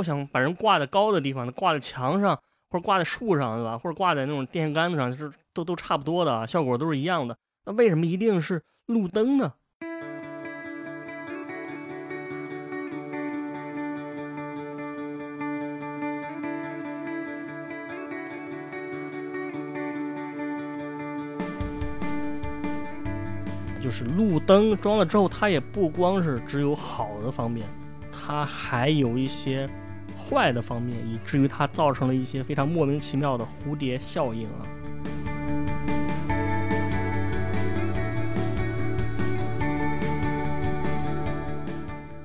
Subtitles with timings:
[0.00, 2.34] 我想把人挂在高的地方，挂在墙上，
[2.70, 3.76] 或者挂在树上，对吧？
[3.76, 7.36] 或者挂在那种电线杆子上，就是都都差不多的，效果都是一样的。
[7.66, 9.52] 那为什么一定是路灯呢？
[23.82, 27.66] 就是路灯装了之后，它也不光是只有好的方面，
[28.12, 29.68] 它还有一些
[30.30, 34.62] 坏的方面，以至于它造成了一些非常莫名其妙的蝴蝶效应啊。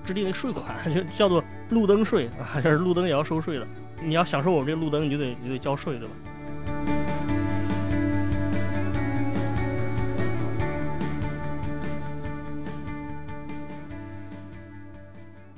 [0.05, 3.67] 制定的税款 就叫做路灯税啊，这是路灯也要收税的。
[4.03, 6.13] 你要享受我们这路灯，你就得你就得交税，对吧？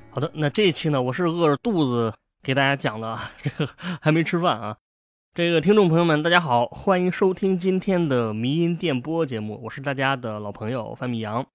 [0.09, 2.11] 好的，那这一期呢，我是饿着肚子
[2.47, 3.69] 给大家讲的， 这个
[3.99, 4.77] 还没吃饭啊。
[5.33, 11.45] 这个听众朋友们，大家好，欢迎收听今天的迷音电波节目，我是大家的老朋友范米阳。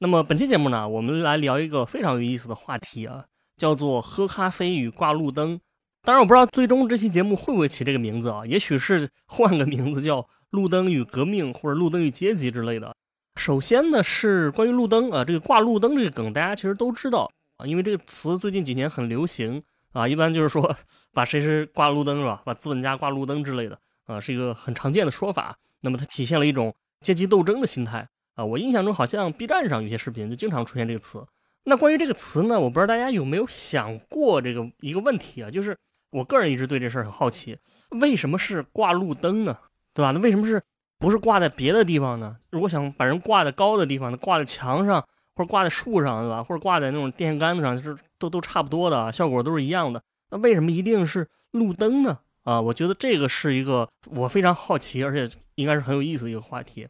[0.00, 3.26] 那么本期节目呢，我们来聊一个非常有意思的话题啊，
[3.56, 5.60] 叫做喝咖啡与挂路灯。
[6.02, 12.92] 当然，我不知道最终这期节目会不会起这个名字啊，也许是换个名字叫路灯与革命或者路灯与阶级之类的。
[13.36, 17.64] 首先呢，是关于路灯啊，这个挂路灯这个梗，大家其实都知道啊。
[17.64, 19.62] 因为这个词最近几年很流行
[19.92, 20.74] 啊，一般就是说
[21.12, 22.42] 把谁谁挂路灯是吧？
[22.44, 25.56] 把资本家挂路灯之类的啊，是一个很常见的说法。
[25.80, 28.44] 那么它体现了一种阶级斗争的心态啊。
[28.44, 31.26] 我印象中好像 B 站上有些视频就经常出现这个词。
[31.64, 35.50] 那关于这个词呢，我不知道大家有没有想过这个一个问题啊？
[35.50, 35.76] 就是
[36.10, 37.58] 我个人一直对这事儿很好奇，
[38.00, 39.58] 为什么是挂路灯呢？
[39.92, 40.10] 对吧？
[40.12, 40.62] 那为什么是
[40.98, 42.38] 不是挂在别的地方呢？
[42.50, 45.06] 如果想把人挂在高的地方呢，挂在墙上。
[45.34, 46.44] 或者挂在树上，对吧？
[46.44, 50.02] 或者挂在那种电线杆子上，就是都都差不多的，效果都是一样的。
[50.30, 52.20] 那为什么一定是路灯呢？
[52.44, 56.86] 啊，我觉得这个是一个我非常好奇，而且应该是很有意思的一个话题。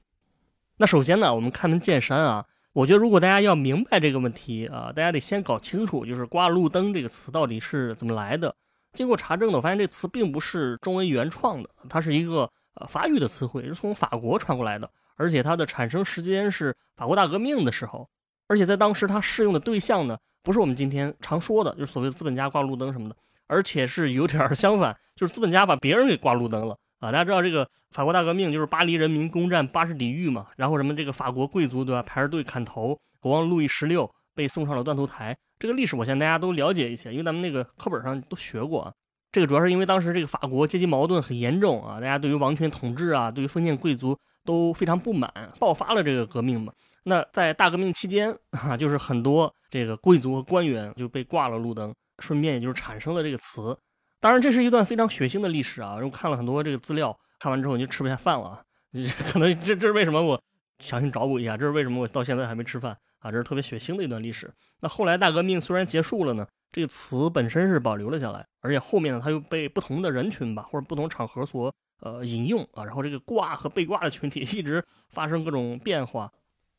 [0.77, 8.54] 那首先呢，我们开门见山啊，我觉得如果大家要明白这个问题啊，大家得先搞清楚，就是“挂路灯”这个词到底是怎么来的。
[8.92, 18.09] 经过查证呢，我发现这词并不是中文原创的，它是一个呃法语的词汇，是从法国传过来的，而且它的产生时间是法国大革命的时候。
[18.48, 23.16] 而且在当时，它适用的对象呢，不是我们今天常说的，就是所谓的资本家挂路灯什么的，
[23.47, 27.10] 而且是有点相反，就是资本家把别人给挂路灯了啊！
[27.10, 38.92] 大家知道这个法国大革命就是巴黎人民攻占巴士底狱嘛，然后什么这个法国贵族对吧，排着队砍头，国王路易十六被送上了断头台，这个历史我相信大家都了解一些，因为咱们那个课本上都学过啊。
[39.30, 46.72] 这个主要是因为当时这个法国阶级矛盾很严重啊，大家对于王权统治啊，对于封建贵族都非常不满，爆发了这个革命嘛。
[47.05, 53.77] 那在大革命期间啊，就是很多这个贵族和官员就被挂了路灯，顺便也就是产生了这个词。
[54.21, 55.97] 当然，这是一段非常血腥的历史啊！
[56.01, 58.63] 我看了很多这个资料，看完之后你就吃不下饭了。
[59.33, 60.23] 可能这这是为什么？
[60.23, 60.41] 我
[60.79, 63.33] 强行找补一下，这是为什么我到现在还没吃饭啊？
[63.33, 64.49] 这是特别血腥的一段历史。
[64.79, 76.31] 那后来大革命虽然结束了呢，这个词本身是保留了下来，而且后面呢，它又被不同的人群吧，或者不同场合所呃引用啊，然后这个挂和被挂的群体 一直发生各种变化。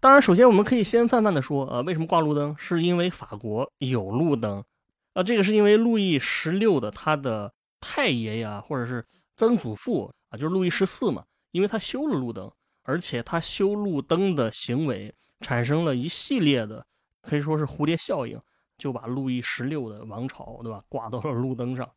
[0.04, 2.54] 当然，首先我们可以先泛泛的说，呃，为什么挂路灯？
[2.58, 4.62] 是因为法国有路灯，
[5.14, 9.06] 啊，这个是因为路易十六的他的太爷爷啊或者是
[9.38, 16.86] 曾祖父啊，就是路易十四嘛，因为他修了路灯，而且他修路灯的行为产生了一系列的，
[17.22, 18.38] 可以说是蝴蝶效应，
[18.78, 21.90] 就把路易十六的王朝，对吧，挂到了路灯上。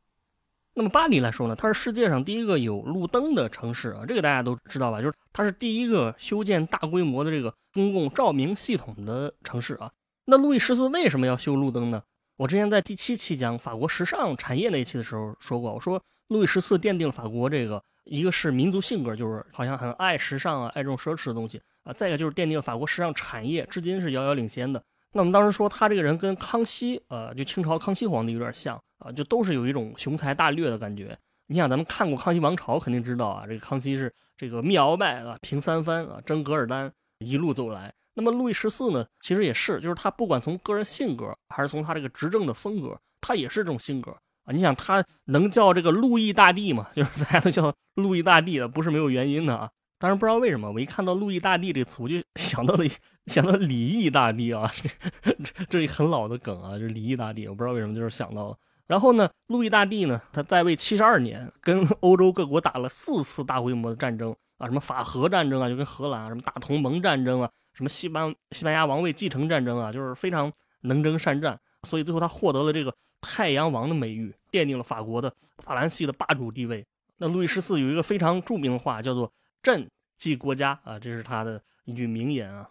[0.78, 5.00] 那么巴黎来说呢，它是世界上第一个有路灯的城市啊，这个大家都知道吧？
[5.00, 9.90] 就是它是第一个修建大规模的这个公共照明系统的城市啊。
[10.26, 12.02] 那路易十四为什么要修路灯呢？
[12.36, 15.98] 我之前在第七期讲法国时尚产业那一期的时候说过，我说
[16.28, 24.82] 路易十四奠定了法国这个一个是民族性格，就是好像很爱时尚啊，爱这种奢侈的东西啊；再一个就是奠定了法国时尚产业，至今是遥遥领先的。
[25.16, 31.16] 那我们当时说他这个人跟康熙，呃，就清朝康熙皇帝有点像啊，就都是有一种雄才大略的感觉。
[31.46, 37.90] 你想，咱们看过《康熙王朝》，肯定知道啊，这个康熙是这个灭鳌拜啊，平三藩啊，征噶尔丹，一路走来。
[38.12, 44.10] 那么路易十四呢，其实也是，就是他不管从个人性格，还是从他这个执政的风格，他也是这种性格
[44.44, 44.52] 啊。
[44.52, 46.88] 你想，他能叫这个路易大帝嘛？
[46.94, 49.70] 就是大家都叫路易大帝的，不是没有原因的啊。
[49.98, 52.84] 当然不知道为什么，我一看到“路易大帝”这个词，我就想到了
[53.26, 54.70] 想到李毅大帝啊，
[55.22, 58.56] 这这一很老的梗啊，就是李毅大帝，我不知道为什么就是想到了。
[58.86, 70.52] 然后呢，路易大帝呢，他在位七十二年，跟欧洲各国打了四次大规模的战争啊，什么法荷战争啊，就跟荷兰啊，什么大同盟战争啊，什么西班西班牙王位继承战争啊，就是非常
[70.82, 76.86] 能征善战，所以最后他获得了这个太阳王的美誉，奠定了法国的法兰西的霸主地位。
[77.16, 79.32] 那路易十四有一个非常著名的话，叫做
[79.66, 82.70] “朕即国家”啊，这是他的一句名言啊。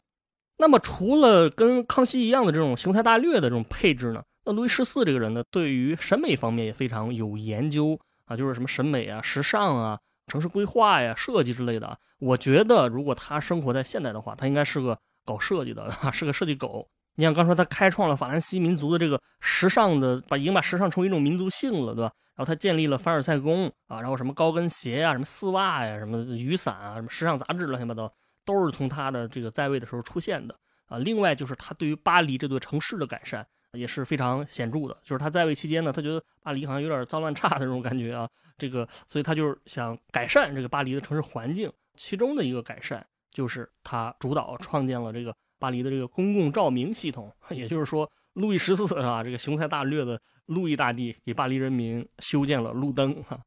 [0.57, 11.99] 那么，除了跟康熙一样的这种雄才大略的这种配置呢，那路易十四这个人呢，对于审美方面也非常有研究啊，就是什么审美啊、时尚啊、城市规划呀、设计之类的。
[12.19, 16.87] 我觉得，如果他生活在现代的话，他应该是个搞设计的， 是个设计狗。
[17.15, 22.11] 你像刚说他开创了法兰西民族的这个时尚的，把已经把时尚成为一种民族性了，对吧？
[22.35, 28.11] 然后他建立了凡尔赛宫啊，然后什么高跟鞋呀、什么丝袜呀、什么雨伞啊、什么时尚杂志乱七八糟，
[28.43, 30.53] 都是从他的这个在位的时候出现的
[30.87, 30.97] 啊。
[30.97, 38.27] 另外就是他对于巴黎这座城市的改善也是非常显著的，就是他在位期间呢，他觉得巴黎好像有点脏乱差的这种感觉啊，
[38.57, 45.33] 这个所以他就是想改善这个巴黎的城市环境，其中的一个改善就是他主导创建了这个。
[45.65, 53.39] 巴黎的这个公共照明系统， 也就是说，路易十四啊，这个雄才大略的路易大帝给巴黎人民修建了路灯哈。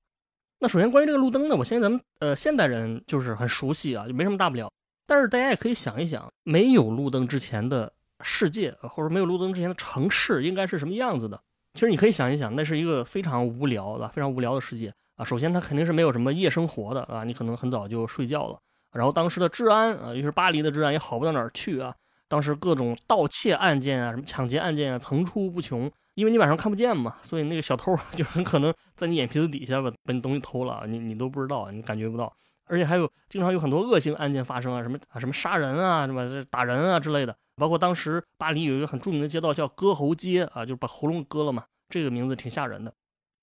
[0.59, 4.69] 那首先关于这个路灯呢，我相信咱们呃现代人就是很熟悉啊，就没什么大不了。
[5.07, 7.93] 但是大家也可以想一想，没有路灯之前的
[8.25, 11.41] 世界，或者没有路灯之前的城市应该是什么样子的？
[11.75, 15.25] 其实你可以想一想，那是一个非常无聊的、非常无聊的世界啊。
[15.25, 18.59] 首先，它肯定是没有什么夜生活的啊，你可能很早就睡觉了。
[18.91, 21.95] 然后当时的治安啊，于是巴黎的治安也好不到哪儿去啊。
[22.29, 25.91] 当时各种盗窃案件啊，什么抢劫案件啊，层出不穷。
[26.15, 32.33] 因为你晚上看不见嘛，所以那个小偷 就很可能在你眼皮子底下把把你东西偷了，你你都不知道，你感觉不到。
[32.67, 37.35] 而且还有经常有很多恶性案件发生啊，什么啊什么杀人啊，什么打人啊之类的。
[37.57, 42.93] 包括当时巴黎有一个很著名的街道叫割喉街啊，就是把喉咙割了嘛，这个名字挺吓人的。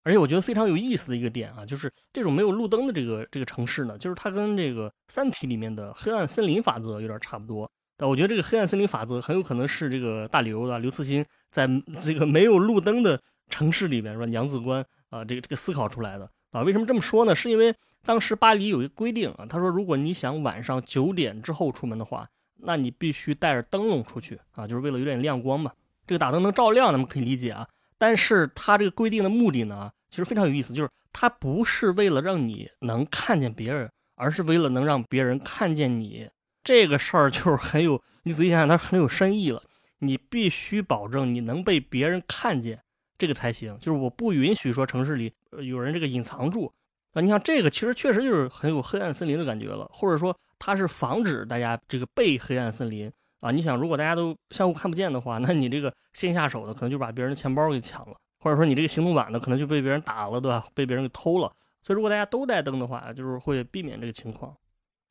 [0.03, 7.71] 而且我觉得非常有意思的一个点啊，就是这种没有路灯的这个这个城市呢，就是它跟这个《三体》里面的黑暗森林法则有点差不多。
[7.97, 11.69] 但我觉得这个黑暗森林法则很有可能是这个大刘啊，刘慈欣在
[12.01, 16.61] 这个没有路灯的城市里面，说娘子关啊，这个这个思考出来的啊。
[16.61, 17.33] 为什么这么说呢？
[17.33, 22.27] 是因为当时巴黎有一个规定啊，他说如果你想晚上九点之后出门的话，
[22.57, 25.71] 那你必须带着灯笼出去啊，就是为了有点亮光嘛。
[26.05, 27.67] 这个打灯能照亮，那么可以理解啊。
[27.97, 36.27] 但是他这个规定的目的呢，其实非常有意思，就是他不是为了让你能看见别人，而是为了能让别人看见你。
[36.65, 39.61] 这个事儿就是很有，你仔细想想，它很有深意了。
[39.99, 42.81] 你必须保证你能被别人看见，
[43.19, 43.77] 这个才行。
[43.79, 45.31] 就是我不允许说城市里
[45.61, 46.73] 有人这个隐藏住
[47.13, 47.21] 啊。
[47.21, 53.11] 你想这个，其实确实就是很有黑暗森林的感觉了，或者说它是防止大家这个被黑暗森林
[53.41, 53.51] 啊。
[53.51, 60.65] 你想，如果大家都相互看不见的话，那你这个先下手的可能就把别人的钱包给抢了，或者说你这个行动晚的可能就被别人打了，对吧？
[60.73, 61.51] 被别人给偷了。
[61.83, 64.57] 所以如果大家都带灯的话，就是会避免这个情况。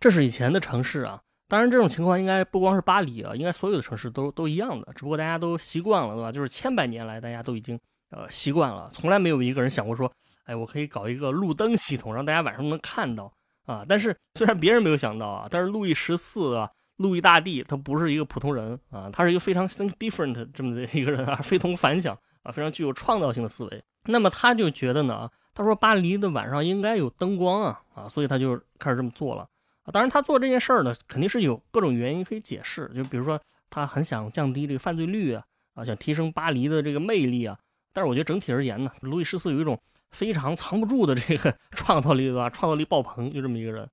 [0.00, 1.22] 这是以前的城市啊。
[1.46, 6.32] 当然，这种情况应该不光是巴黎啊，应该所有的城市都都一样的，只不过大家都习惯了，对吧？
[6.32, 7.78] 就是千百年来，大家都已经
[8.10, 10.10] 呃习惯了，从来没有一个人想过说，
[10.46, 13.30] 哎，我可以搞一个路灯系统，让大家晚上能看到
[13.66, 13.84] 啊。
[13.86, 23.84] 但是虽然别人没有想到啊，但是路易十四啊，路易大帝他不是一个普通人啊，他是一个非常 different 这么的一个人啊，非同凡响啊，非常具有创造性的思维。
[24.06, 29.46] 那么他就觉得呢，他说巴黎的晚上应该有灯光啊啊，所以他就开始这么做了。
[29.84, 32.90] 啊，当然，他做这件事儿呢，肯定是有各种原因可以解释。
[32.94, 33.40] 就比如说，
[33.70, 35.44] 他很想降低这个犯罪率啊，
[35.74, 37.58] 啊，想提升巴黎的这个魅力啊。
[37.92, 39.78] 但是我觉得整体而言呢，路易十四有一种
[40.10, 42.48] 非常藏不住的这个 创造力，对吧？
[42.48, 43.88] 创造力爆棚，就这么一个人。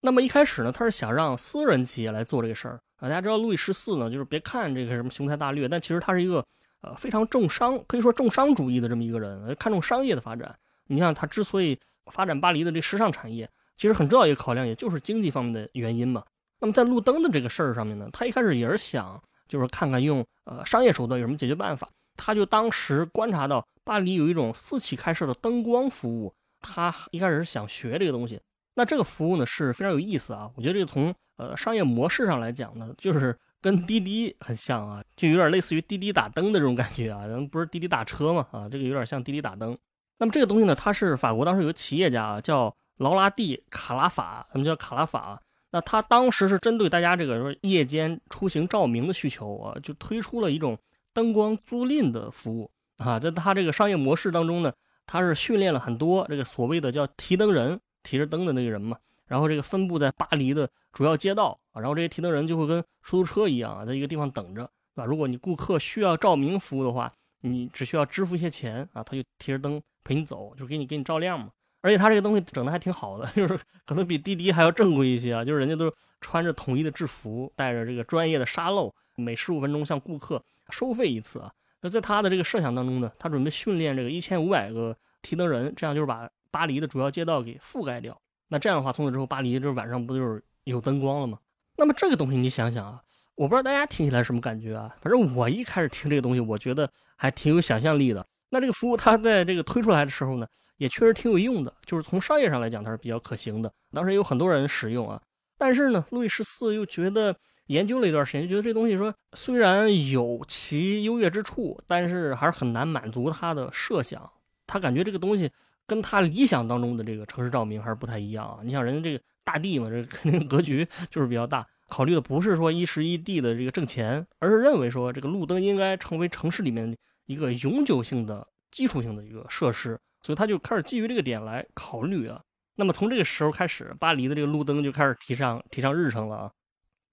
[0.00, 3.08] 那么一开始呢，他是想让私人企业来做这个事儿啊。
[3.08, 6.44] 大家知道，路易十四呢，就是别看这个什么雄才大略，但其实他是一个
[6.80, 10.52] 呃非常重商，可以说重商主义的这么一个人，看重商业的发展。
[10.88, 11.78] 你像他之所以
[12.10, 13.48] 发展巴黎的这时尚产业。
[13.76, 16.24] 其实很重要一个考量，也就是经济方面的原因嘛。
[16.58, 21.88] 那么在路灯的这个事儿上面呢，他一开始也是想，就是看看用呃商业手段有什么解决办法。
[22.16, 28.40] 他就当时观察到巴黎有一种私企开设的灯光服务，他一开始是想学这个东西。
[28.74, 37.24] 那这个服务呢是非常有意思啊，我觉得这个从呃商业模式上来讲呢，就是跟滴滴很像啊，就有点类似于滴滴打灯的这种感觉啊。
[37.28, 39.76] 人不是滴滴打车嘛啊，这个有点像滴滴打灯。
[40.18, 42.74] 那么这个东西呢，它是法国当时有个企业家啊叫。
[42.96, 45.40] 劳拉蒂卡拉法，什么叫卡拉法？
[45.70, 50.78] 那他当时是针对大家这个说夜间出行照明的需求啊，就推出了一种
[51.12, 53.18] 灯光租赁的服务啊。
[53.18, 54.72] 在他这个商业模式当中呢，
[55.04, 58.96] 他是训练了很多这个所谓的叫提灯人，提着灯的那个人嘛。
[59.26, 64.62] 然后这个分布在巴黎的主要街道啊，然后这些提灯人就会跟出租车一样啊，在一个地方等着，
[64.94, 65.04] 对吧？
[65.04, 71.50] 如果你顾客需要照明服务的话，你只需要支付一些钱啊，他就提着灯陪你走，就给你给你照亮嘛。
[71.86, 75.44] 而且他这个东西整的还挺好的， 就是可能比滴滴还要正规一些啊。
[75.44, 81.52] 就是人家都穿着统一的制服，带着这个专业的沙漏，每十五分钟向顾客收费一次啊。
[81.82, 88.20] 那在他的这个设想当中呢，他准备训练这个一千五百个提灯人，这样就是把巴黎的主要街道给覆盖掉。
[88.48, 91.38] 那这样的话，从此之后，巴黎就是晚上不就是有灯光了吗？
[91.76, 93.00] 那么这个东西你想想啊，
[93.36, 94.92] 我不知道大家听起来什么感觉啊？
[95.00, 98.26] 反正我一开始听这个东西，我觉得还挺有想象力的。
[98.56, 100.46] 那这个服务它在这个推出来的时候呢，
[100.78, 103.70] 也确实挺有用的，就是从商业上来讲，它是比较可行的。
[103.92, 105.20] 当时有很多人使用啊，
[105.58, 107.36] 但是呢，路易十四又觉得
[107.66, 114.26] 研究了一段时间，就觉得这东西说虽然有其优越之处，但是还是很难满足他的设想。
[114.66, 115.50] 他感觉这个东西
[115.86, 118.60] 跟他理想当中的这个城市照明还是不太一样啊。
[118.64, 132.40] 你想人家这个大地嘛，这肯定格局就是比较大，考虑的不是说一时一地的这个挣钱，而是认为说这个路灯应该成为城市里面一个永久性的基础性的一个设施，所以他就开始基于这个点来考虑啊。
[132.76, 136.52] 那么从这个时候开始，巴黎的这个路灯就开始提上提上日程了啊。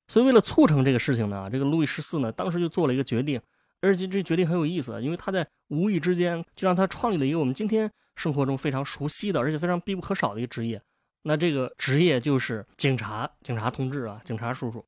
[0.07, 3.41] 所以为了促成这个事情呢，这个路易十四呢当时就做了一个决定。
[3.81, 10.81] 而且这决定很有意思，因为他在无意之间就让他创立了一个我们今天生活中非常熟悉的，而且非常必不可少的一个职业。
[11.23, 14.85] 那这个职业就是警察，警察同志啊，警察叔叔。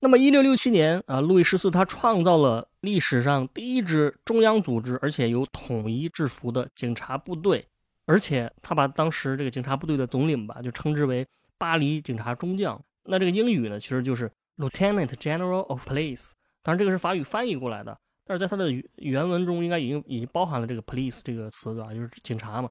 [0.00, 7.66] 那么，一六六七年啊，路易十四他创造了历史上第一支中央组织，而且有统一制服的警察部队，
[8.06, 11.26] 而且他把当时这个警察部队的总领吧，就称之为
[11.58, 12.80] 巴黎警察中将。
[13.04, 16.32] 那这个英语呢，其实就是 Lieutenant General of Police，
[16.62, 17.98] 当然这个是法语翻译过来的。
[18.24, 21.94] 但是在它的原文中，应该已经已经包含了这个 police 这个词，对吧？
[21.94, 22.68] 就是警察嘛，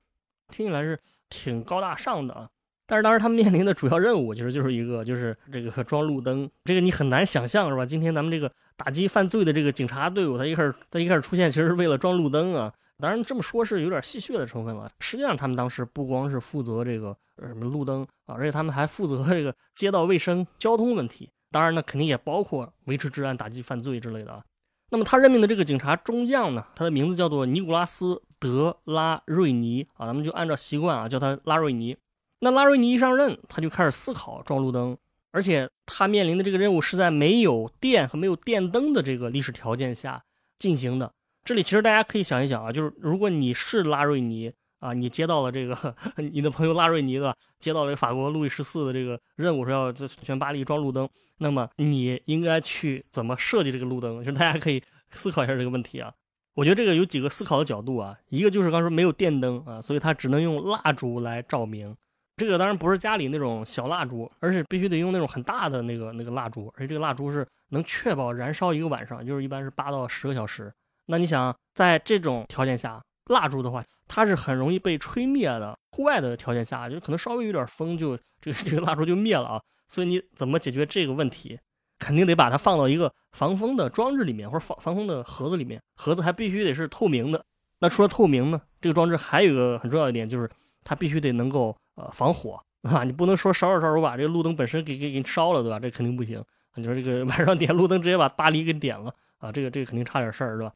[0.49, 0.99] 听起来是
[1.29, 2.47] 挺高大上的啊。
[2.87, 6.49] 但是当时他们面临的主要任务，其实就是一个，就是这个装路灯。
[6.63, 7.85] 这个你很难想象，是吧？
[7.85, 12.73] 今天咱们这个打击犯罪的这个警察队伍，他一开始他一开始出现，其实是为了装路灯啊。
[12.99, 14.89] 当然这么说是有点戏谑的成分了。
[15.01, 17.15] 实际上他们当时不光是负责这个
[17.45, 21.29] 什么路灯啊，而且他们还负责这个街道卫生、交通问题。
[21.51, 24.43] 当然呢，肯定也包括维持治安、打击犯罪之类的。
[24.89, 31.97] 那么他任命的这个警察中将呢，他的名字叫做尼古拉斯·德拉瑞尼啊，咱们就按照习惯啊叫他拉瑞尼。
[32.39, 34.97] 那拉瑞尼一上任，他就开始思考装路灯，
[35.31, 40.23] 而且他面临的这个任务是在没有电和没有电灯的这个历史条件下
[40.59, 41.11] 进行的。
[41.43, 51.09] 这里其实大家可以想一想啊，就是如果你是拉瑞尼啊，你接到了这个 你的朋友拉瑞尼的接到了法国路易十四的这个任务，说要在全巴黎装路灯。
[51.39, 54.19] 那么你应该去怎么设计这个路灯？
[54.19, 56.13] 就是大家可以思考一下这个问题啊。
[56.53, 58.17] 我觉得这个有几个思考的角度啊。
[58.29, 61.95] 一个就是刚说没有电灯啊，所以它只能用蜡烛来照明。
[62.37, 70.71] 这个当然不是家里那种小蜡烛，而是必须得用那种很大的那个那个蜡烛，而且这个蜡烛是能确保燃烧一个晚上，就是一般是八到十个小时。
[71.07, 75.77] 那你想在这种条件下，蜡烛的话，它是很容易被吹灭的。
[75.91, 79.61] 户外的条件下，就可能稍微有点风，就这个 这个蜡烛就灭了啊。
[79.87, 81.59] 所以你怎么解决这个问题？
[81.97, 85.81] 肯定得把它放到一个防风的装置里面，或者防防风的盒子里面。
[85.95, 87.43] 盒子还必须得是透明的。
[87.79, 90.47] 那除了透明呢，这个装置还有一个很重要一点，就是
[90.83, 93.03] 它必须得能够呃防火啊。
[93.03, 95.77] 你不能说烧着烧着把这个路灯本身给给给烧了，对吧？
[95.77, 96.41] 这肯定不行。
[96.75, 99.51] 你说这个 晚上点路灯，直接把巴黎给点了啊？
[99.51, 100.71] 这个这个肯定差点事儿，是吧？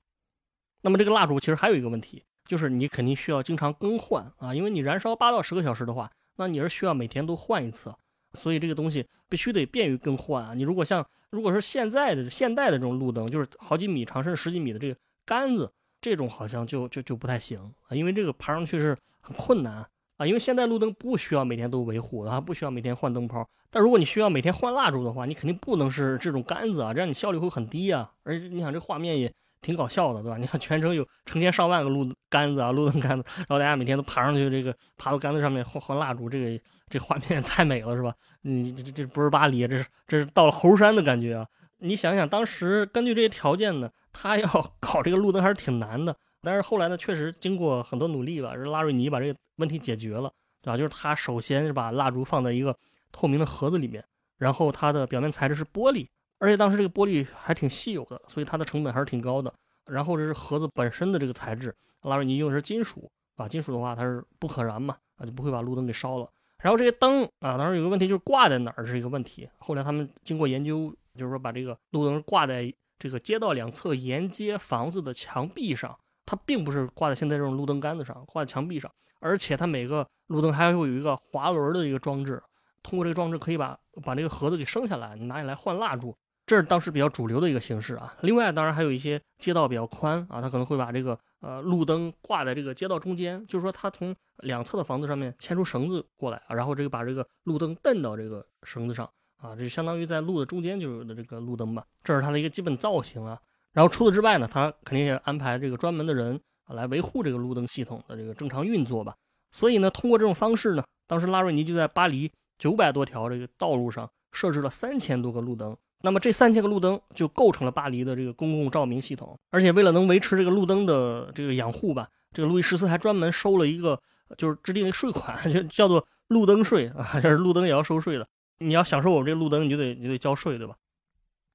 [0.81, 7.93] 那么这个蜡烛其实还有一个问题，就是你肯定需要经常更换啊，因为你燃烧八到十个小时的话，那你是需要每天都换一次。
[8.33, 10.53] 所以这个东西必须得便于更换啊！
[10.53, 17.59] 你如果像如果是现在的现代的这种路灯，就是好几米长甚至十几米的这个杆子，这种好像就就就不太行
[17.89, 19.85] 啊，因为这个爬上去是很困难
[20.21, 20.27] 啊。
[20.27, 23.47] 因为现在路灯不需要每天都维护的，不需要每天换灯泡。
[23.69, 28.11] 但如果你需要每天换蜡烛的话，你肯定不能是这种杆子啊，这样你效率会很低啊。
[28.23, 29.31] 而且你想这画面也。
[29.63, 30.37] 挺搞笑的，对吧？
[30.37, 38.11] 你看全程有成千上万个路杆子啊，路灯杆子，然后大家每天都爬上去，这个爬到杆子上面换换蜡烛，这个这画面 太美了，是吧？
[38.41, 41.45] 你这这不是巴黎，这是这是到了猴山的感觉啊！
[41.77, 44.47] 你想想，当时根据这些条件呢，他要
[44.79, 46.17] 搞这个路灯还是挺难的。
[46.41, 50.31] 但是后来呢，确实经过很多努力吧，是拉瑞尼把这个问题解决了，
[50.61, 50.77] 对吧？
[50.77, 52.75] 就是他首先是把蜡烛放在一个
[53.11, 54.03] 透明的盒子里面，
[54.37, 56.07] 然后它的表面材质是玻璃。
[56.39, 59.53] 而且当时这个玻璃还挺稀有的，所以它的成本还是挺高的。
[59.85, 66.27] 然后这是盒子本身的这个材质，拉瑞尼用的是金属啊，金属的话它是不可燃嘛，啊就不会把路灯给烧了。
[66.63, 69.47] 然后这些灯啊，当时有个问题就是挂在哪儿是一个问题。
[69.59, 78.91] 后来他们经过研究，就是说把这个路灯挂在这个街道两侧沿街房子的墙壁上，它并不是挂在现在这种路灯杆子上，挂在墙壁上。
[79.19, 82.41] 而且它每个路灯还会有一个滑轮的一个装置，
[82.81, 86.15] 通过这个装置可以把把这个盒子给升下来，你拿起来换蜡烛。
[86.47, 88.15] 这是当时比较主流的一个形式啊。
[88.21, 101.85] 另外，当然还有一些街道比较宽啊，它可能会把这个呃路灯挂在这个街道中间，就是说它从两侧的房子上面牵出绳子过来啊，然后这个把这个路灯蹬到这个绳子上啊，这相当于在路的中间就有的这个路灯吧。
[102.03, 103.39] 这是它的一个基本造型啊。
[103.73, 109.15] 然后除此之外呢，他肯定也安排这个专门的人来维护这个路灯系统的这个正常运作吧。
[109.51, 115.75] 所以呢，通过这种方式呢，当时拉瑞尼就在巴黎九百多条这个道路上设置了三千多个路灯。
[116.03, 119.37] 那么这三千个路灯就构成了巴黎的这个公共照明系统。
[119.51, 124.01] 而且为了能维持这个路灯的这个养护吧，这个路易十四还专门收了一个，
[124.37, 128.27] 就是制定一个税款， 就叫做路灯税啊，就是路灯也要收税的。
[128.59, 130.75] 你要享受我们这个路灯，你就得你得交税，对吧？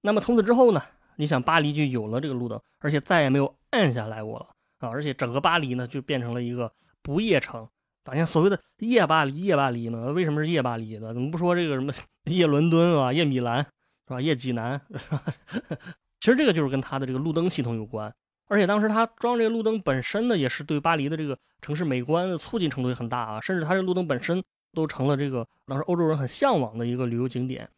[0.02, 0.82] 那么从此之后呢，
[1.16, 4.46] 你想巴黎就有了这个路灯，而且再也没有暗下来过了
[4.78, 4.88] 啊！
[4.88, 7.66] 而且整个巴黎呢就变成了一个不夜城。
[8.04, 11.12] 当年所谓的夜巴黎，夜巴黎嘛，为什么是夜巴黎呢？
[11.12, 11.92] 怎么不说这个什么
[12.30, 14.20] 夜伦敦啊，夜米兰是吧？
[14.20, 15.22] 夜济南是吧，
[16.20, 18.14] 其实这个就是跟它的这个路灯系统有关。
[18.48, 23.40] 而且当时它装这个路灯本身呢，也是对巴黎的这个城市美观的促进程度也很大啊。
[23.40, 24.40] 甚至它这路灯本身
[24.72, 27.68] 都成了这个当时欧洲人很向往的一个旅游景点。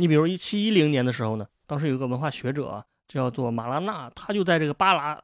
[0.00, 5.20] 你比如一七一零年的时候呢，当时有一个文化学者叫做马拉纳，他就在这个巴拉。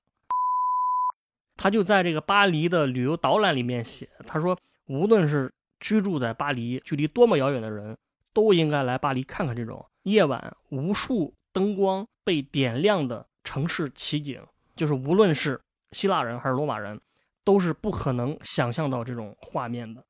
[1.57, 7.97] 他就在这个巴黎的旅游导览里面写，他说，无论是居住在巴黎距离多么遥远的人，
[8.33, 14.45] 都应该来巴黎看看这种夜晚无数灯光被点亮的城市奇景。
[14.75, 15.61] 就是无论是
[15.93, 17.01] 希腊人还是罗马人，
[17.45, 20.05] 都是不可能想象到这种画面的。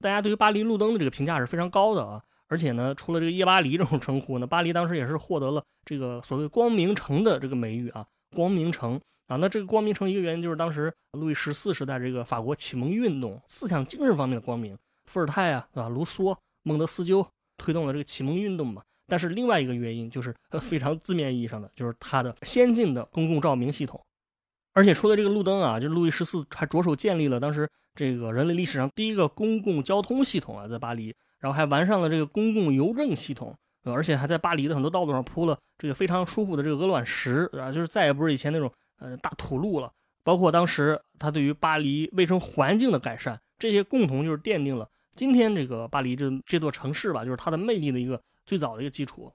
[0.00, 9.00] 大家对于巴黎路灯的这个评价是非常高的啊，而且呢，除了这个夜巴黎这种称呼呢，巴黎当时也是获得了这个所谓光明城的这个美誉啊，光明城。
[9.28, 14.74] 啊，那这个光明城一个原因就是当时路易十四时代这个法国启蒙运动思想精神方面的光明，
[15.04, 15.88] 伏尔泰啊，对吧？
[15.90, 17.28] 卢梭、孟德斯鸠
[17.58, 18.82] 推动了这个启蒙运动嘛。
[19.06, 24.02] 但是另外一个原因就是非常字面意义上的，就是它的先进的公共照明系统。
[24.72, 38.70] 而且除了这个路灯啊，就路易十四还着手建立了当时这个人类历史上第一个公共交通系统啊，在巴黎，然后还完善了这个公共邮政系统，而且还在巴黎的很多道路上铺了这个非常舒服的这个鹅卵石，啊，就是再也不是以前那种。
[39.00, 39.88] 呃，大土路了，
[40.24, 49.32] 包括当时他对于巴黎卫生环境的改善，这些共同就是奠定了今天这个巴黎这这座城市吧，就是它的魅力的一个最早的一个基础。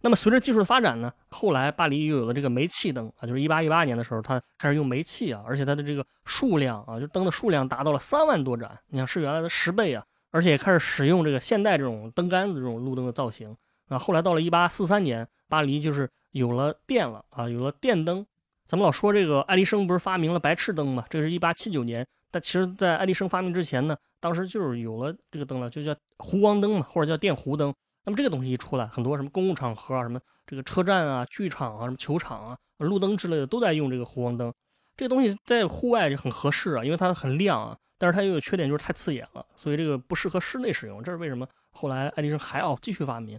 [0.00, 13.56] 那么随着技术的发展呢，后来巴黎又有了这个煤气灯啊，就是一八一八年的时候，它开始用煤气啊，而且它的这个数量啊，就灯的数量达到了三万多盏，你想是原来的十倍啊，而且开始使用这个现代这种灯杆子这种路灯的造型。
[13.88, 18.26] 那后来到了一八四三年，巴黎就是有了电了啊，有了电灯。
[18.66, 21.04] 咱们老说这个爱迪生不是发明了白炽灯吗？
[21.08, 27.72] 这是一八七九年，但其实，在爱迪生发明之前呢，当时就是有了这个灯了，就叫弧光灯嘛，或者叫电弧灯。
[28.04, 34.52] 那么这个东西一出来，很多什么公共场合啊，什么这个车站啊、剧场啊、什么球场啊、路灯之类的，都在用这个弧光灯。
[34.98, 41.02] 这个东西在户外就很合适啊，因为它很亮啊，但是它又有缺点，就是太刺眼了，所以这个不适合室内使用。
[41.02, 41.46] 这是为什么？
[41.72, 43.38] 后来爱迪生还要继续发明。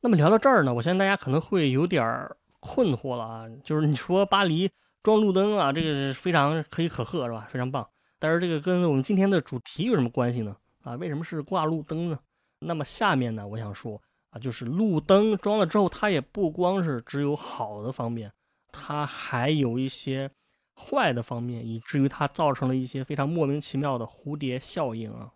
[0.00, 2.28] 那么聊到这儿呢，我相信大家可能会有点。
[2.62, 4.70] 困惑了啊，就是你说巴黎
[5.02, 7.48] 装路灯啊，这个是非常可喜可贺是吧？
[7.50, 7.88] 非常棒。
[8.18, 10.54] 但是这个跟我们今天的主题有什么关系呢？
[10.82, 12.18] 啊，为什么是挂路灯呢？
[12.58, 18.30] 那么下面呢，我想说啊，就是路灯装了之后，它也不光是只有好的方面，
[18.70, 20.30] 它还有一些
[20.80, 25.30] 坏的方面，以至于它造成了一些非常莫名其妙的蝴蝶效应啊。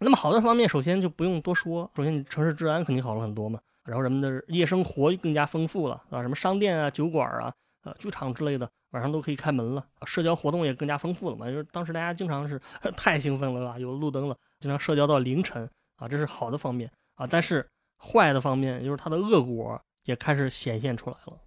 [0.00, 3.58] 那么好的方面，首先就不用多说，首先你城市治安肯定好了很多嘛。
[3.84, 9.86] 然后人们的夜生活更加丰富了啊，什么商店啊、酒馆啊、呃剧场之类的，晚上都可以开门了。
[10.04, 12.60] 社交活动也更加丰富了嘛，就是当时大家经常是
[12.96, 17.26] 太兴奋了吧，有路灯了，经常社交到凌晨啊，这是好的方面啊。
[17.26, 21.38] 但是坏的方面就是它的恶果也开始显现出来了。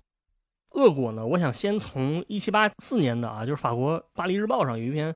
[0.79, 5.13] 恶果呢，我想先从一七八四年的啊，就是法国《巴黎日报》上有一篇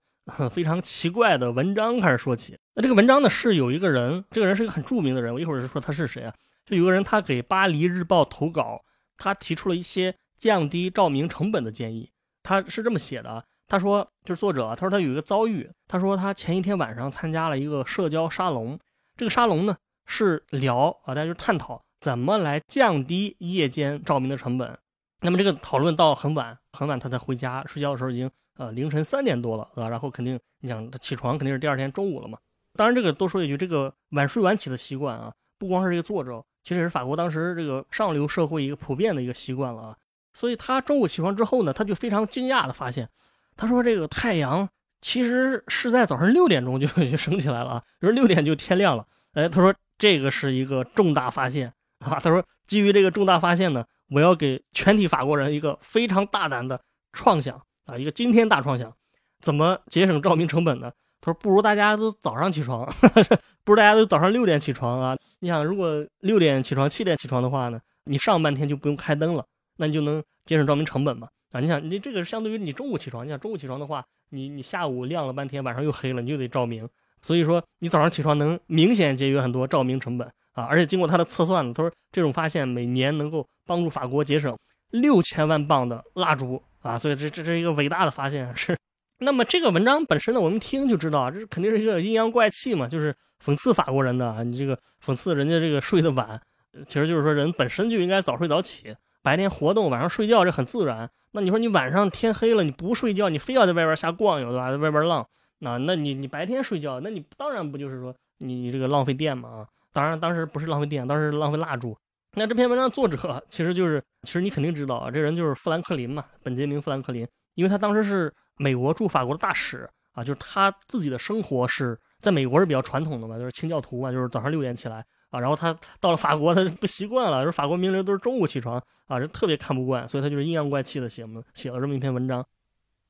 [0.51, 2.57] 非常奇怪的文章开始说起。
[2.75, 6.33] 那这个文章呢，是有一个人，这个人是一个很著名的人，我一会儿就说他是谁啊。
[6.65, 8.81] 就有个人，他给《巴黎日报》投稿，
[9.17, 12.09] 他提出了一些降低照明成本的建议。
[12.41, 18.79] 他是这么写的：他说，就是作者，他说他有一个遭遇，他说他前一天晚上参加了一个社交沙龙，
[19.17, 24.77] 这个沙龙呢是聊啊，大家就探讨怎么来降低夜间照明的成本。
[25.23, 29.89] 那么这个讨论到很晚很晚，他才回家睡觉的时候已经呃凌晨三点多了，对吧？
[29.89, 32.37] 然后肯定你想他起床肯定是第二天中午了嘛。
[32.75, 36.43] 当然，这个多说一句，这个晚睡晚起的习惯啊，不光是这个作者。
[36.63, 39.97] 其实也是法国当时这个上流社会一个普遍的一个习惯了啊，
[40.33, 43.09] 所以他中午起床之后呢，他就非常惊讶的发现，
[43.57, 44.67] 他说这个太阳
[45.01, 49.05] 其实是在早上六点钟就就升起来了啊，就是六点就天亮了。
[49.33, 56.79] 哎，他说这个是一个重大发现啊，他说基于这个重大发现呢，我要给全体法国人一个非常大胆的
[57.13, 58.93] 创想啊，一个惊天大创想，
[59.41, 60.91] 怎么节省照明成本呢？
[61.19, 62.85] 他说：“不如大家都早上起床，
[63.63, 65.17] 不如大家都早上六点起床啊！
[65.39, 69.45] 你想，如果六点起床、七点起床的话呢，你上半天就不用开灯了，
[69.77, 71.29] 那你就能节省照明成本嘛。
[71.51, 76.87] 啊，你想，你这个相对于你中午起床，你想中午起床的话，你你下午亮了半天，晚上又黑了，你就得照明。
[77.21, 80.63] 所以说，你早上起床能明显节约很多照明成本啊！
[80.63, 84.57] 而且经过他的测算，他说这种发现每年能够帮助法国节省
[84.91, 86.97] 六千万磅的蜡烛啊！
[86.97, 88.77] 所以这这这是一个伟大的发现是。
[89.19, 94.43] 那么这个文章本身呢，我们听就知道，这肯定是一个阴阳怪气嘛，就是讽刺法国人的啊！
[94.43, 96.41] 你这个讽刺人家这个睡得晚，
[96.87, 101.09] 其实就是说人本身就应该早睡早起，白天活动，晚上睡觉，这很自然。
[101.31, 104.69] 那你说你晚上天黑了你不睡觉，你非要在外边瞎逛悠，对吧？
[104.69, 105.25] 在外边浪，
[105.59, 109.49] 那那你你白天睡觉，那你当然不就是说你你这个浪费电嘛？
[109.49, 111.97] 啊，当然当时不是浪费电，当时浪费蜡烛。
[112.35, 125.05] 那这篇文章作者其实就是，其实你肯定知道啊，这人就是富兰克林嘛，本杰明·富兰克林，因为他当时是美国驻法国的大使啊，就是他自己的生活是在美国是比较传统的嘛，就是清教徒嘛，就是早上六点起来。
[125.29, 128.77] 啊，然后他到了法国，他就不习惯了，说法国名流都是中午起床
[129.07, 132.45] 啊，这特别看不惯，所以他就是阴阳怪气的写么写了这么一篇文章。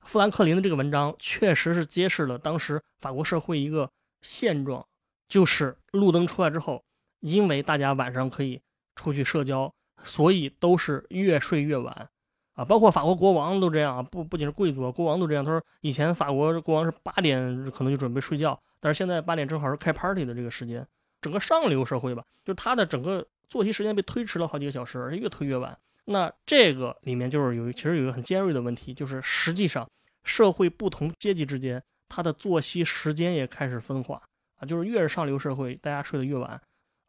[0.05, 3.89] 富兰克林的这个文章确实是揭示了当时法国社会一个
[4.21, 4.85] 现状，
[5.27, 6.83] 就是路灯出来之后，
[7.19, 8.61] 因为大家晚上可以
[8.95, 12.09] 出去社交，所以都是越睡越晚
[12.53, 15.43] 啊，包括法国国王都这样啊，不不仅是贵族，国王都这样。
[15.43, 20.85] 他说以前法国国王是八点可能就准备睡觉，但是现在八点正好是开 party 的这个时间。
[21.21, 25.77] 整个上流社会吧，就他的整个作息时间被推迟了好几个小时，而且越推越晚。
[26.03, 29.89] 那这个里面就是有，其实有一个很尖锐的问题，就是实际上
[30.25, 34.21] 社会不同阶级之间，他的作息时间也开始分化
[34.65, 36.61] 就是越是上流社会，大家睡得越晚啊，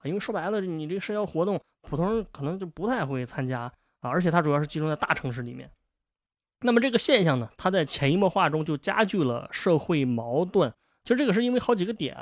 [0.05, 3.63] 因为说白了，你这个社交活动，普通人可能就不太会参加
[4.01, 5.71] 啊，而且它主要是集中在大城市里面。
[6.61, 10.73] 那么这个现象呢，它在潜移默化中就加剧了社会矛盾。
[11.05, 12.17] 其实这个是因为好几个点。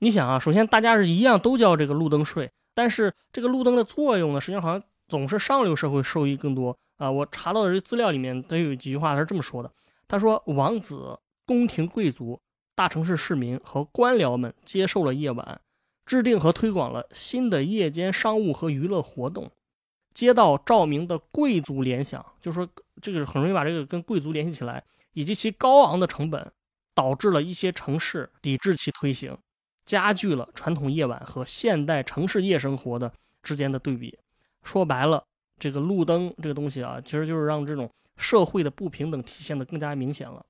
[0.00, 7.10] 你想啊，首先大家是一样都叫这个路灯税，但是这个路灯的作用呢，实际上好像总是上流社会受益更多啊。
[7.10, 9.72] 我查到的这资料里面都有几句话，他是这么说的：
[10.06, 12.38] 他说，王子、宫廷贵族、
[12.76, 15.60] 大城市市民和官僚们接受了夜晚，
[16.04, 19.50] 制定和推广了新的夜间商务和娱乐活动。
[20.12, 22.68] 街道照明的贵族联想，就是说
[23.00, 24.84] 这个很容易把这个跟贵族联系起来，
[25.14, 26.52] 以及其高昂的成本，
[26.94, 29.36] 导致了一些城市抵制其推行。
[29.86, 33.12] 加剧了传统夜晚和现代城市夜生活的
[33.42, 34.18] 之间的对比。
[34.62, 35.22] 说白了，
[35.58, 40.44] 这个路灯这个东西啊，其实就是让这种社会的不平等体现的更加明显了。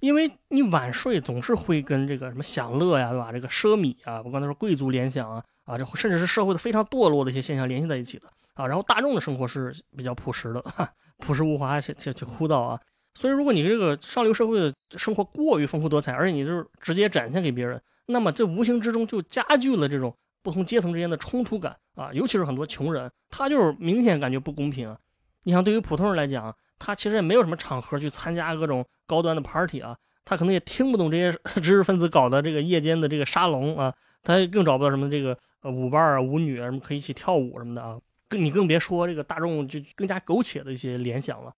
[0.00, 3.32] 因为你晚睡总是会跟这个什么享乐呀，对吧？
[3.32, 8.66] 这个奢靡啊，我刚才说贵族联想啊，啊，这甚至是社会的非常堕落的一些现象联系在一起的啊。
[8.66, 10.62] 然后大众的生活是比较朴实的，
[11.18, 12.80] 朴实无华且且且枯燥啊。
[13.14, 17.80] 所以，如果你这个上流社会的生活过于丰富多彩，而且你就是直接展现给别人。
[18.06, 24.96] 那么这无形之中就加剧了这种不同阶层之间的冲突感啊，尤其是很多穷人，他就是明显感觉不公平啊。
[25.42, 41.52] 你想，对于普通人来讲，他其实也没有什么场合去参加各种高端的 party 啊，他可能也听不懂这些 知识分子搞的这个夜间的这个沙龙啊，他更找不到什么这个呃舞伴啊、舞女啊什么可以一起跳舞什么的啊，更你更别说这个大众就更加苟且的一些联想了。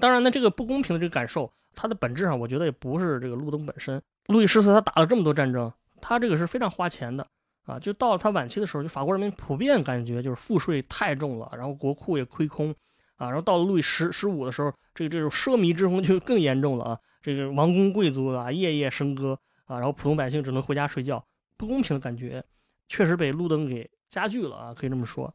[0.00, 4.00] 当然呢，这个不公平的这个感受，它的本质上我觉得也不是这个路灯本身。
[4.26, 5.72] 路易十四他打了这么多战争。
[6.00, 7.24] 他这个是非常花钱的
[7.64, 7.78] 啊！
[7.78, 12.74] 就到了他晚期的时候，就法国人民普遍感觉就是赋税太重了，然后国库也亏空
[13.16, 13.26] 啊。
[13.26, 16.98] 然后到了路易十十五的时候，这个这种奢靡之风就更严重了啊！
[17.20, 21.24] 这个王公贵族啊夜夜笙歌啊，然后普通百姓只能回家睡觉，
[21.56, 22.44] 不公平的感觉
[22.88, 24.74] 确实被路灯给加剧了啊！
[24.74, 25.34] 可以这么说。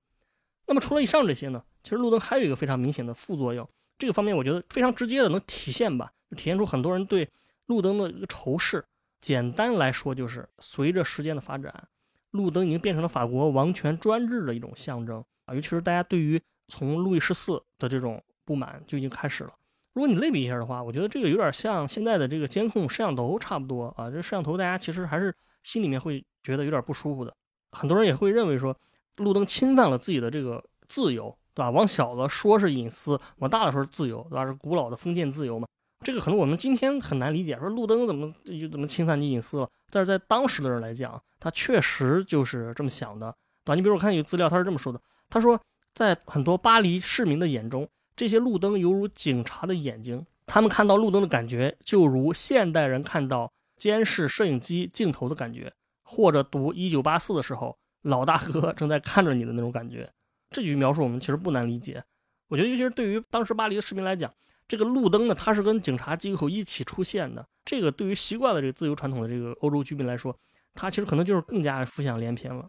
[0.65, 7.29] 那么除了以上这些呢，其实路灯还有一个非常明显的副作用，这个方面我觉得非常直接的能体现吧，就体现出很多人对
[7.67, 8.83] 路灯的一个仇视。
[9.19, 11.87] 简单来说，就是随着时间的发展，
[12.31, 15.55] 路灯已经变成了法国王权专制的一种象征啊！
[15.55, 19.51] 尤其是大家对于从路易十四的这种不满就已经开始了。
[19.93, 24.09] 如果你类比一下的话，我觉得这个有点像现在的这个监控摄像头差不多啊。
[24.11, 27.33] 这摄像头大家其实还是心里面会觉得有点不舒服的。
[27.71, 28.75] 很多人也会认为说，
[29.17, 31.69] 路灯侵犯了自己的这个自由，对吧？
[31.71, 34.45] 往小了说是隐私，往大了说是自由，对吧？
[34.45, 35.67] 是古老的封建自由嘛？
[36.05, 39.69] 这个可能我们今天很难理解，说路灯怎么就怎么侵犯你隐私了？
[39.89, 43.75] 但是在当时的人来讲，他确实就是这么想的，对吧？
[43.75, 45.59] 你比如我看有资料，他是这么说的：他说，
[45.97, 60.07] 在很多巴黎市民的眼中，这些路灯犹如警察的眼睛，他们看到路灯的感觉，就如现代人看到监视摄影机镜头的感觉，或者读《一九八四》的时候，老大哥正在看着你的那种感觉。
[60.51, 62.03] 这句描述我们其实不难理解，
[62.47, 64.31] 我觉得尤其是对于当时巴黎的市民来讲。
[64.67, 67.43] 这个路灯呢，它是跟警察机构一起出现的。
[67.65, 70.37] 这个对于习惯了这个自由传统的这个欧洲居民来说，
[70.75, 72.67] 它其实可能就是更加浮想联翩了，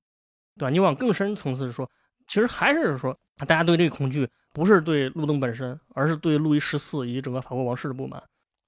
[0.56, 0.70] 对吧？
[0.70, 1.90] 你往更深层次说，
[2.28, 8.22] 其实还是说大家对这个恐惧不是对路灯本身，而是对路易十四以及整个法国王室的不满。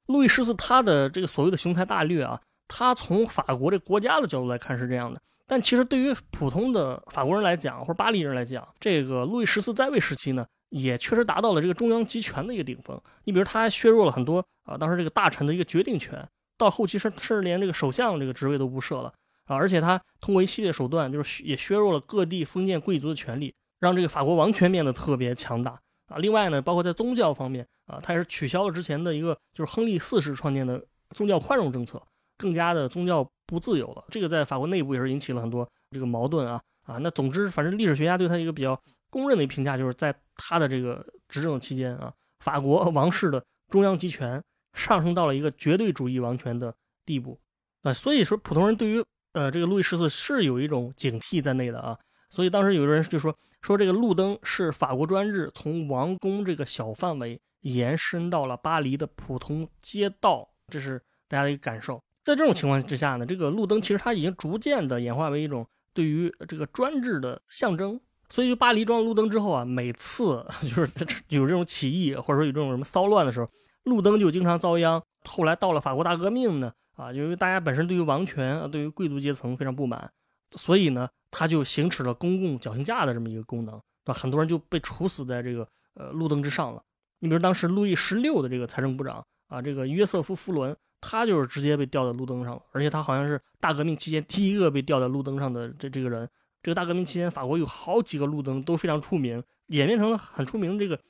[0.06, 13.00] 路易十四他的这个所谓的雄才大略啊，他从法国这国家的角度来看是这样的，但其实对于普通的法国人来讲，或者巴黎人来讲，这个路易十四在位时期呢，也确实达到了这个中央集权的一个顶峰。
[13.24, 19.12] 你比如他还削弱了很多啊，当时这个大臣的一个决定权，到后期甚甚至连这个首相这个职位都不设了
[19.50, 25.72] 啊，而且他通过一系列手段，就是也削弱了各地封建贵族的权利，让这个法国王权变得特别强大。
[26.06, 30.80] 啊，另外呢，包括在宗教方面啊，他也是取消了之前的一个就是亨利四世创建的
[31.16, 32.00] 宗教宽容政策，
[32.38, 34.04] 更加的宗教不自由了。
[34.08, 36.98] 这个在法国内部也是引起了很多这个矛盾啊啊。
[36.98, 44.40] 那总之，反正历史学家对他一个比较公认的一评价，就是在他的这个执政期间啊，法国王室的中央集权
[44.74, 46.72] 上升到了一个绝对主义王权的
[47.04, 47.40] 地步
[47.82, 47.92] 啊。
[47.92, 51.98] 所以说，普通人对于呃这个路易十四是有一种警惕在内的啊。
[52.28, 53.36] 所以当时有人就说。
[53.62, 62.02] 说这个路灯是法国专制，从王宫这个小范围延伸到了巴黎的普通街道，这是大家的一个感受。
[62.24, 68.00] 在这种情况之下呢，这个路灯其实它已经逐渐的演化为一种对于这个专制的象征。
[68.30, 70.88] 所以，巴黎装了路灯之后啊，每次 就是
[71.28, 73.50] 有这种起义或者说有这种什么骚乱的时候，
[73.84, 75.02] 路灯就经常遭殃。
[75.28, 80.12] 后来到了法国大革命呢，啊，因为大家本身对于王权啊，对于贵族阶层非常不满，
[80.52, 81.08] 所以呢。
[81.32, 84.14] 它就行使了公共绞刑架的这么一个功能，对吧？
[84.14, 85.64] 很多人就被处死在这个
[85.94, 86.82] 呃路灯之上了。
[87.20, 96.28] 你比如当时路易十六的这个财政部长啊，这个约瑟夫·弗伦，他就是直接被吊在路灯上了，而且他好像是大革命期间第一个被吊在路灯上的这这个人。
[96.64, 101.00] 这个大革命期间，法国有好几个路灯都非常出名，演变成了很出名的这个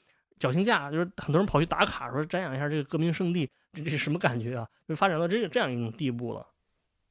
[0.41, 4.67] 绞刑架，就是很多人跑去打卡，说瞻仰一下这个革命圣地，这这是什么感觉啊？
[4.89, 6.45] 就发展到这个这样一种地步了。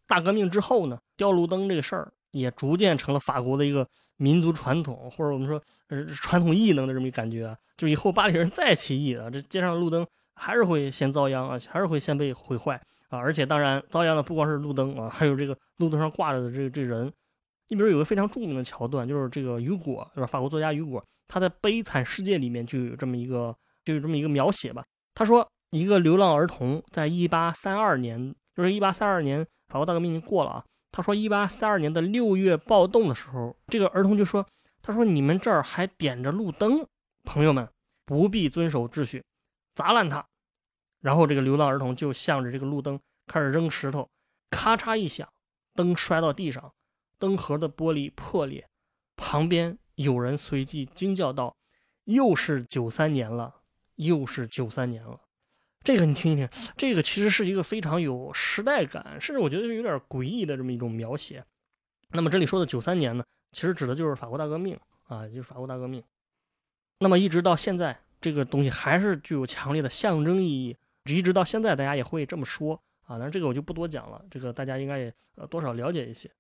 [0.06, 2.12] 大革命之后呢，吊路灯这个事儿。
[2.32, 3.88] 也逐渐成了法国的一个
[4.18, 7.58] 民族传统，或者我们说呃传统异能的这么一感觉啊。
[7.76, 13.18] 就以后巴黎人再起义啊，这街上的路灯还是会先遭殃啊，还是会先被毁坏啊。
[13.18, 17.12] 而且当然遭殃的不光是路灯啊，还有这个路灯上挂着的这这人。
[17.70, 20.28] 你比如有个非常著名的桥段，就是这个雨果，对吧？
[20.28, 24.84] 法国作家雨果，他在《悲惨世界》里面就有这么一个就有这么一个描写吧。
[25.14, 30.66] 他说，一个流浪儿童在1832年，就是1832年法国大革命已经过了啊。
[30.92, 34.46] 他说，一八三二年的六月暴动的时候，这个儿童就说
[34.82, 36.84] ：“他说你们这儿还点着路灯，
[37.24, 37.70] 朋友们
[38.06, 39.24] 不必遵守秩序，
[39.76, 40.26] 砸烂它。”
[41.00, 44.10] 然后这个流浪儿童就向着这个路灯开始扔石头，
[44.50, 45.30] 咔嚓一响，
[45.76, 46.74] 灯摔到地上，
[47.20, 48.68] 灯盒的玻璃破裂。
[49.16, 51.54] 旁边有人随即惊叫道
[52.06, 53.54] ：“又是九三年了，
[53.96, 55.20] 又是九三年了。”
[55.84, 61.44] 这个你听一听，这个其实是一个非常有时代感，甚至我觉得有点诡异的这么一种描写。
[62.12, 66.02] 那么这里说的九三年呢，其实指的就是法国大革命啊，就是法国大革命。
[67.00, 70.78] 那么一直到现在，这个东西还是具有强烈的象征意义，
[71.10, 73.18] 一直到现在大家也会这么说啊。
[73.18, 76.32] 但是这个我就不多讲了，这个大家应该也呃多少了解一些。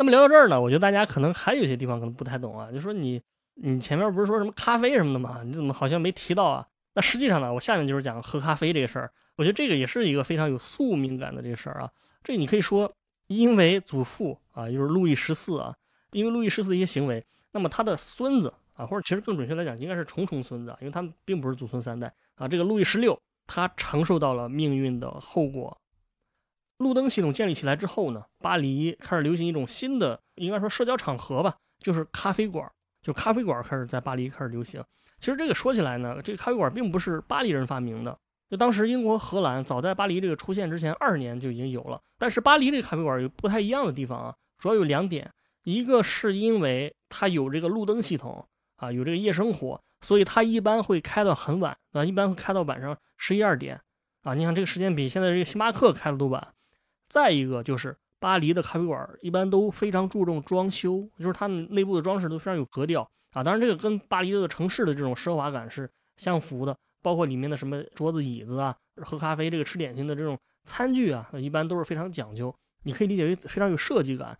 [0.00, 3.20] 那么聊到这儿呢，我觉得大家可能还有些地方可能不太懂啊，就说你
[3.56, 5.42] 你前面不是说什么咖啡什么的吗？
[5.44, 6.66] 你怎么好像没提到啊？
[6.94, 9.12] 那实际上呢，我下面就是讲喝咖啡这个事儿。
[9.36, 11.90] 我觉得这个也是一个非常有宿命感的这个事儿啊。
[12.24, 12.90] 这你可以说，
[13.26, 15.76] 因为祖父啊，就是路易十四啊，
[16.12, 22.48] 因为路易十四的一些行为，那么他的孙子啊，或者其实更准确来讲，应该是重重孙子，因为他们并不是祖孙三代啊。
[22.48, 25.76] 这个路易十六他承受到了命运的后果。
[26.80, 32.66] 路灯系统建立起来之后呢，巴黎开始流行一种新的，应该说社交场合吧，就是咖啡馆，
[33.02, 34.82] 就咖啡馆开始在巴黎开始流行。
[35.18, 42.00] 其实这个说起来呢，这个咖啡馆并不是巴黎人发明的，就当时英国、荷兰早在巴黎这个出现之前二十年就已经有了。
[42.18, 45.30] 但是巴黎这个咖啡馆有不太一样的地方啊，主要有两点，
[45.64, 48.42] 一个是因为它有这个路灯系统
[48.76, 53.78] 啊，有这个夜生活，所以它一般会开到很晚啊，一般会开到晚上十一二点
[54.22, 54.32] 啊。
[54.32, 56.48] 你想这个时间比现在这个星巴克开的都晚。
[57.10, 63.02] 再一个就是巴黎的咖啡馆一般都非常注重装修，就是他们内部的装饰都非常有格调。
[63.32, 72.54] 啊，当然这个跟巴黎这个城市的这种奢华感是相符的，包括里面的什么桌子、椅子啊，喝咖啡、这个吃点心的这种餐具啊，一般都是非常讲究。
[72.84, 74.36] 你可以理解为非常有设计感。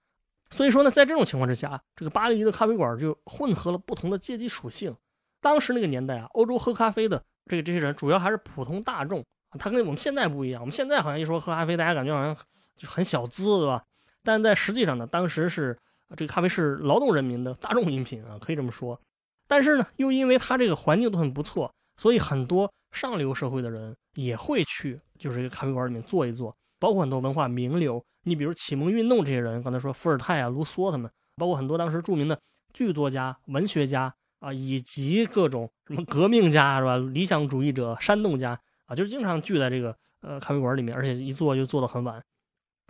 [0.50, 4.94] 所以说呢，在这种情况之下，这个巴黎的咖啡馆就混合了不同的阶级属性。
[5.40, 9.24] 当时那个年代啊，欧洲喝咖啡的这个这些人主要还是普通大众，
[9.58, 10.60] 他跟我们现在不一样。
[10.60, 12.36] 我们现在好像一说喝咖啡，大家感觉好像
[12.80, 13.84] 就很小资，对吧？
[14.24, 15.78] 但在实际上呢，当时是。
[16.16, 19.00] 这个咖啡是劳动人民的大众饮品啊，可以这么说。
[19.46, 26.52] 但是呢，又因为它这个环境都很不错，所以很多上流社会的人也会去，就是这个咖啡馆里面坐一坐。
[26.80, 32.36] 包括很多文化名流，你比如启蒙运动这些人，刚才说伏尔泰啊、卢梭他们，包括很多当时著名的
[32.72, 36.96] 剧作家、文学家啊，以及各种什么革命家是吧？
[36.96, 42.20] 理想主义者、煽动家啊，就是经常聚在这个呃咖啡馆里面，而且一坐就坐到很晚。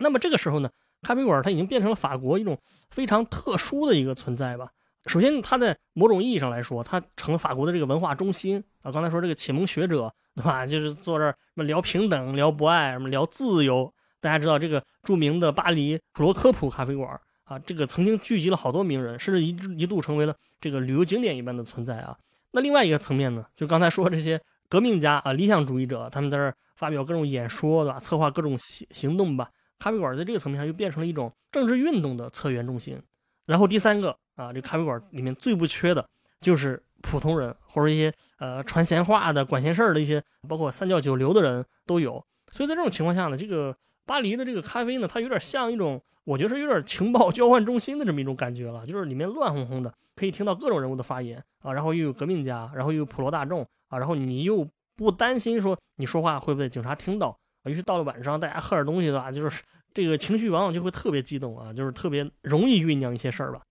[0.01, 0.69] 那么这个时候呢，
[1.01, 2.57] 咖啡馆它已经变成了法国一种
[2.89, 4.67] 非常特殊的一个存在吧。
[5.07, 8.91] 首先，它在某种意义上来说，它成了法国的这个文化中心啊。
[8.91, 10.65] 刚才说这个启蒙学者对吧？
[10.65, 13.91] 就是坐这儿什么聊平等、聊博爱、什么聊自由。
[14.19, 22.15] 大家知道这个著名的巴黎普罗科普咖啡馆啊，这个曾经聚集了好多名人，甚至一一度成为了这个旅游景点一般的存在啊。
[22.51, 27.99] 那另外一个层面呢，就刚才说这些革命家啊、理想主义者，他们在这儿发表各种演说对吧？
[27.99, 29.49] 策划各种行行动吧。
[29.81, 33.01] 咖啡馆在这个层面上又变成了一种政治运动的策源中心。
[33.47, 36.07] 然后第三个啊，这咖啡馆里面最不缺的
[36.39, 42.23] 就是普通人或者一些呃传闲话的、管闲事儿的一些，包括三教九流的人都有。
[42.51, 57.35] 所以在这种情况下呢，这个巴黎的这个咖啡呢，它有点像一种，我觉得是有点情报交换中心的这么一种感觉了，就是里面乱哄哄的，可以听到各种人物的发言啊，然后又有革命家，然后又有普罗大众啊，然后你又不担心说你说话会被警察听到。
[57.63, 59.61] 啊，于是到了晚上，大家喝点东西的话，就是
[59.93, 63.61] 这个情绪往往就会特别激动啊，就是特别容易酝酿一些事儿吧。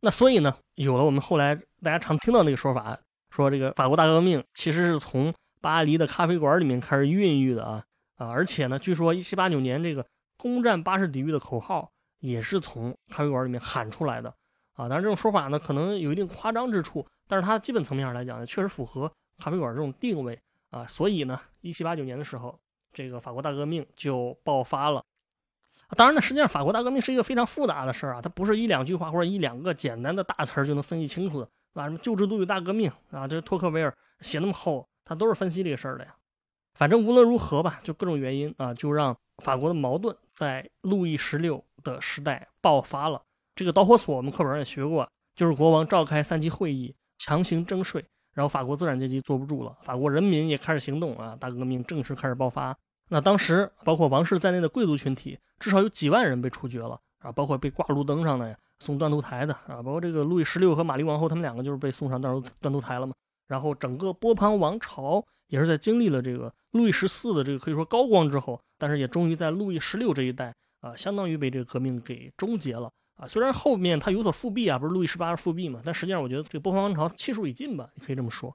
[0.00, 2.98] 那所以呢，有了我们后来大家常听到那个说法，
[3.30, 7.82] 说这个法国大革命其实是从巴黎的咖啡馆里面开始孕育的啊
[8.16, 8.28] 啊！
[8.28, 10.06] 而且呢，据说一七八九年这个
[10.36, 14.28] 攻占巴士底狱的口号也是从咖啡馆里面喊出来的
[14.74, 14.88] 啊。
[14.88, 20.38] 当然这种说法呢，可能有一定夸张之处，但是它基本层面上来讲呢，确实符合咖啡馆这种定位
[20.70, 20.86] 啊。
[20.86, 22.58] 所以呢，一七八九年的时候。
[22.98, 25.00] 这个法国大革命就爆发了。
[25.96, 36.12] 当然呢，实际上法国大革命是一个非常复杂的事儿啊，它不是一两句话或者一两个简单的大词儿就能分析清楚的，啊，什么旧制度与大革命啊，这托克维尔写那么厚，他都是分析这个事儿的呀。
[36.74, 43.22] 反正无论如何吧，就各种原因啊，就让法国的矛盾在路易十六的时代爆发了。
[43.54, 48.04] 这个导火索我们课本上也学过，就是国王召开三级会议，强行征税。
[48.34, 52.76] 然后法国资产阶级坐不住了，法国人民也开始行动啊，大革命正式开始爆发。
[53.08, 63.14] 那当时包括王室在内的贵族群体，至少有几万人被处决了啊，包括被挂路灯上的呀，送断头台的啊，包括这个路易十六和玛丽王后他们两个就是被送上断头断头台了嘛。
[63.46, 72.90] 然后整个波旁王朝也是在经历了这个路易十四的这个可以说高光之后，但是也终于在路易十六这一代啊，相当于被这个革命给终结了。
[73.16, 78.54] 啊，虽然后面他有所复辟啊，不是路易十八复辟嘛，但实际上我觉得这个波旁王朝气数已尽吧，你可以这么说。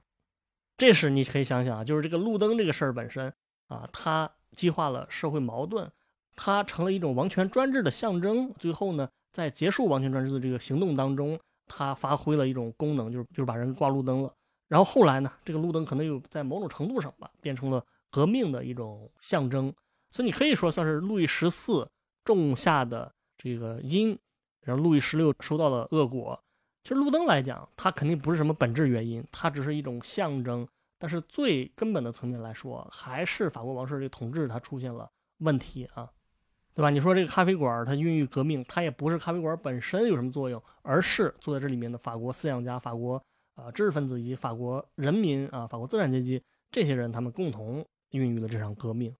[0.78, 3.34] 这是你可以想想啊，就是这个路灯这个事儿本身
[3.68, 5.92] 啊，它激化了社会矛盾，
[6.36, 8.54] 它成了一种王权专制的象征。
[8.60, 14.34] 最后呢，在结束王权专制的这个行动当中，它发挥了一种功能，就是就是把人挂路灯了。
[14.68, 19.74] 然后后来呢，这个路灯可能又在某种程度上吧，变成了革命的一种象征。
[20.10, 21.90] 所以你可以说算是路易十四
[22.24, 24.18] 种下的这个因。
[24.62, 26.42] 然后路易十六收到了恶果，
[26.84, 30.66] 其实路灯来讲，它肯定不是什么本质原因，它只是一种象征。
[30.98, 36.10] 但是最根本的层面来说，还是法国王室这个统治它出现了问题啊，
[36.74, 36.90] 对吧？
[36.90, 43.22] 你说这个咖啡馆它孕育革命，它也不是咖啡馆本身有什么作用，而是坐在这里面的法国思想家、法国
[43.56, 49.14] 啊知识分子以及法国人民啊、法国资产阶级这些人，他们共同孕育了这场革命。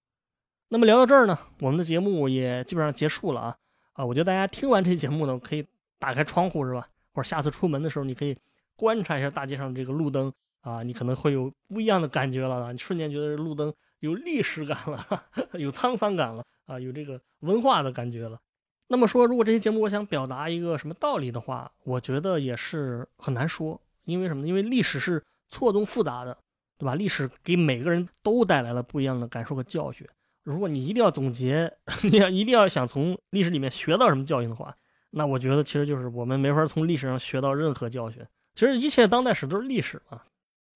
[0.70, 3.58] 那么聊到这儿呢，我们的节目也基本上结束了啊。
[3.94, 5.68] 啊，我觉得大家听完这节目呢，可以
[6.00, 6.88] 打开窗户是吧？
[7.14, 8.36] 或者下次出门的时候，你可以
[8.76, 12.72] 观察一下大街上这个路灯啊，你可能会有不一样的感觉了。
[12.72, 15.26] 你瞬间觉得路灯有历史感了，
[15.60, 18.40] 有沧桑感了啊，有这个文化的感觉了。
[18.88, 24.48] 那么说，如果这期节目我想表达一个什么道理的话，我觉得也是很难说，因为什么呢？
[24.48, 26.38] 因为历史是错综复杂的，
[26.78, 26.96] 对吧？
[26.96, 30.08] 历史给每个人都带来了不一样的感受和教训。
[30.44, 31.74] 如果你一定要总结，
[32.04, 34.76] 你要一定要想从历史里面学到什么教训的话，
[35.12, 38.26] 那我觉得其实就是我们没法从历史上学到任何教训。
[38.54, 40.22] 其实一切当代史都是历史嘛，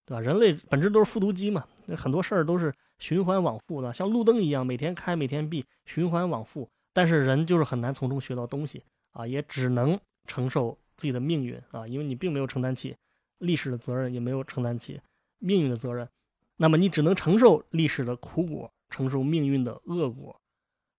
[0.08, 0.20] 对吧？
[0.20, 6.68] 人类本质都是复读机嘛，很多事儿都是循环往复的，像路灯一样，每天开每天闭，循环往复。
[6.94, 12.96] 但是人就是很难从中学到东西啊，也只能承受自己的命运啊，因为你并没有承担起
[13.38, 15.00] 历史的责任，也没有承担起
[15.38, 16.10] 命运的责任，
[16.56, 18.72] 那么你只能承受历史的苦果。
[18.90, 20.40] 承受命运的恶果，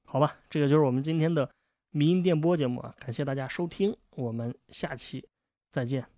[0.04, 1.50] 好吧，这个就是我们今天的
[1.90, 5.26] 迷音电波节目啊，感谢大家收听，我们下期
[5.72, 6.17] 再见。